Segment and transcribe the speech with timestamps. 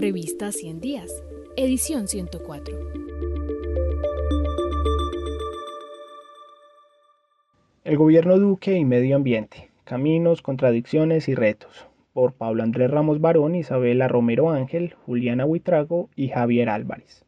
[0.00, 1.22] Revista 100 Días,
[1.58, 2.74] edición 104.
[7.84, 13.54] El gobierno Duque y medio ambiente, caminos, contradicciones y retos, por Pablo Andrés Ramos Barón,
[13.54, 17.26] Isabela Romero Ángel, Juliana Huitrago y Javier Álvarez.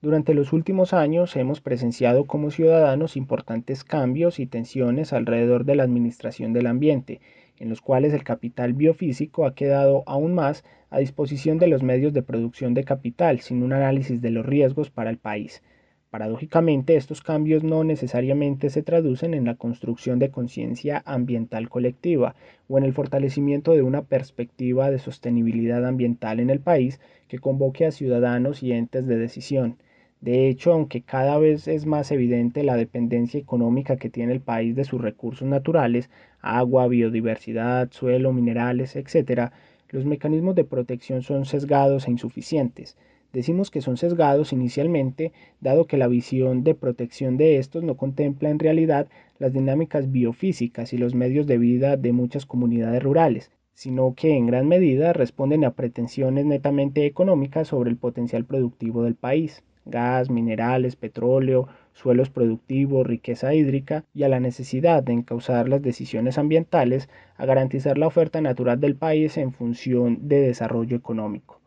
[0.00, 5.82] Durante los últimos años hemos presenciado como ciudadanos importantes cambios y tensiones alrededor de la
[5.82, 7.20] administración del ambiente,
[7.60, 12.12] en los cuales el capital biofísico ha quedado aún más a disposición de los medios
[12.12, 15.62] de producción de capital sin un análisis de los riesgos para el país.
[16.10, 22.34] Paradójicamente, estos cambios no necesariamente se traducen en la construcción de conciencia ambiental colectiva
[22.66, 26.98] o en el fortalecimiento de una perspectiva de sostenibilidad ambiental en el país
[27.28, 29.76] que convoque a ciudadanos y entes de decisión.
[30.20, 34.74] De hecho, aunque cada vez es más evidente la dependencia económica que tiene el país
[34.74, 39.52] de sus recursos naturales, agua, biodiversidad, suelo, minerales, etc.,
[39.90, 42.96] los mecanismos de protección son sesgados e insuficientes.
[43.32, 48.50] Decimos que son sesgados inicialmente, dado que la visión de protección de estos no contempla
[48.50, 49.06] en realidad
[49.38, 54.46] las dinámicas biofísicas y los medios de vida de muchas comunidades rurales, sino que en
[54.46, 60.96] gran medida responden a pretensiones netamente económicas sobre el potencial productivo del país gas, minerales,
[60.96, 67.46] petróleo, suelos productivos, riqueza hídrica y a la necesidad de encauzar las decisiones ambientales a
[67.46, 71.57] garantizar la oferta natural del país en función de desarrollo económico.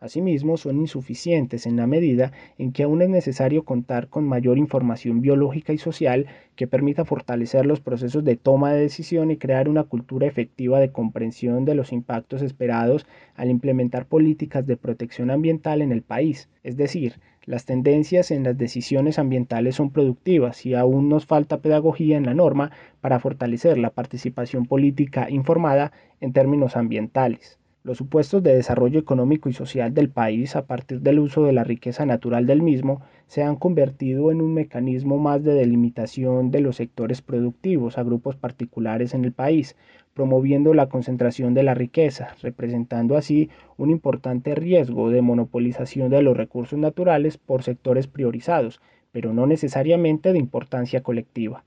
[0.00, 5.20] Asimismo, son insuficientes en la medida en que aún es necesario contar con mayor información
[5.20, 9.82] biológica y social que permita fortalecer los procesos de toma de decisión y crear una
[9.82, 15.90] cultura efectiva de comprensión de los impactos esperados al implementar políticas de protección ambiental en
[15.90, 21.26] el país, es decir, las tendencias en las decisiones ambientales son productivas y aún nos
[21.26, 25.90] falta pedagogía en la norma para fortalecer la participación política informada
[26.20, 27.58] en términos ambientales.
[27.88, 31.64] Los supuestos de desarrollo económico y social del país a partir del uso de la
[31.64, 36.76] riqueza natural del mismo se han convertido en un mecanismo más de delimitación de los
[36.76, 39.74] sectores productivos a grupos particulares en el país,
[40.12, 43.48] promoviendo la concentración de la riqueza, representando así
[43.78, 50.34] un importante riesgo de monopolización de los recursos naturales por sectores priorizados, pero no necesariamente
[50.34, 51.64] de importancia colectiva.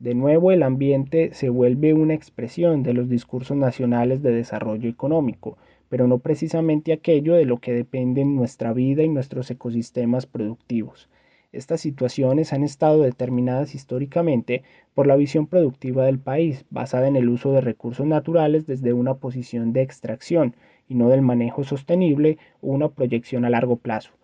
[0.00, 5.58] De nuevo, el ambiente se vuelve una expresión de los discursos nacionales de desarrollo económico,
[5.88, 11.08] pero no precisamente aquello de lo que dependen nuestra vida y nuestros ecosistemas productivos.
[11.50, 14.62] Estas situaciones han estado determinadas históricamente
[14.94, 19.14] por la visión productiva del país, basada en el uso de recursos naturales desde una
[19.14, 20.54] posición de extracción
[20.88, 24.17] y no del manejo sostenible o una proyección a largo plazo.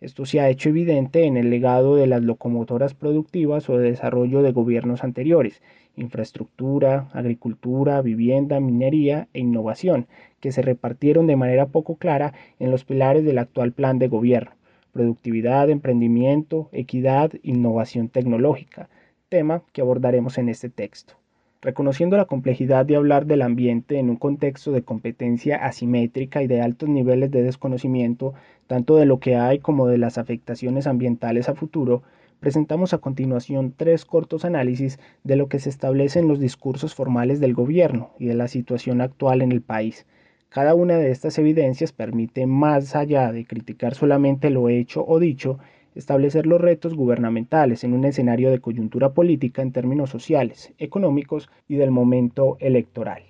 [0.00, 4.42] Esto se ha hecho evidente en el legado de las locomotoras productivas o de desarrollo
[4.42, 5.62] de gobiernos anteriores,
[5.94, 10.06] infraestructura, agricultura, vivienda, minería e innovación,
[10.40, 14.52] que se repartieron de manera poco clara en los pilares del actual plan de gobierno
[14.92, 18.88] productividad, emprendimiento, equidad, innovación tecnológica,
[19.28, 21.14] tema que abordaremos en este texto.
[21.62, 26.62] Reconociendo la complejidad de hablar del ambiente en un contexto de competencia asimétrica y de
[26.62, 28.32] altos niveles de desconocimiento,
[28.66, 32.02] tanto de lo que hay como de las afectaciones ambientales a futuro,
[32.40, 37.40] presentamos a continuación tres cortos análisis de lo que se establece en los discursos formales
[37.40, 40.06] del gobierno y de la situación actual en el país,
[40.50, 45.60] cada una de estas evidencias permite, más allá de criticar solamente lo hecho o dicho,
[45.94, 51.76] establecer los retos gubernamentales en un escenario de coyuntura política en términos sociales, económicos y
[51.76, 53.22] del momento electoral.